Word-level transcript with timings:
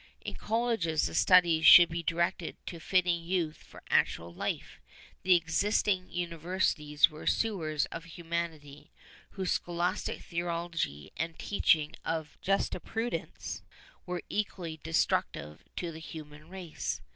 In 0.21 0.33
colleges 0.33 1.05
the 1.05 1.13
studies 1.13 1.63
should 1.63 1.89
be 1.89 2.01
directed 2.01 2.55
to 2.65 2.79
fitting 2.79 3.23
youth 3.23 3.57
for 3.57 3.83
actual 3.91 4.33
life; 4.33 4.81
the 5.21 5.35
existing 5.35 6.09
universities 6.09 7.11
were 7.11 7.27
sewers 7.27 7.85
of 7.91 8.05
humanity, 8.05 8.89
whose 9.37 9.51
scholastic 9.51 10.21
theology 10.23 11.13
and 11.17 11.37
teaching 11.37 11.93
of 12.03 12.35
jurisprudence 12.41 13.61
were 14.07 14.23
equally 14.27 14.77
destructive 14.81 15.63
to 15.75 15.91
the 15.91 15.99
human 15.99 16.49
race. 16.49 16.99